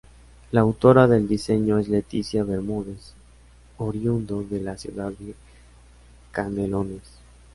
La 0.49 0.61
autora 0.61 1.05
del 1.05 1.27
diseño 1.27 1.77
es 1.77 1.87
Leticia 1.87 2.43
Bermúdez, 2.43 3.13
oriundo 3.77 4.41
de 4.41 4.59
la 4.59 4.75
ciudad 4.75 5.11
de 5.11 5.35
Canelones. 6.31 7.03